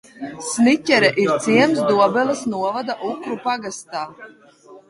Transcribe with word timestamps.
Sniķere 0.45 1.11
ir 1.25 1.33
ciems 1.47 1.83
Dobeles 1.91 2.43
novada 2.55 2.97
Ukru 3.11 3.39
pagastā. 3.47 4.07